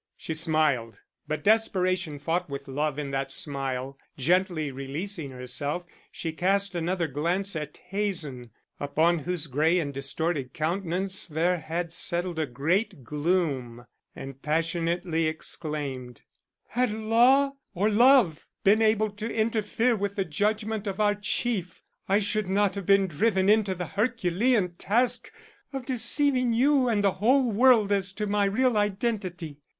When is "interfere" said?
19.31-19.95